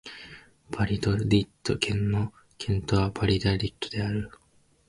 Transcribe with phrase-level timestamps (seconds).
[0.75, 4.31] バリャドリッド県の県都はバリャドリッドである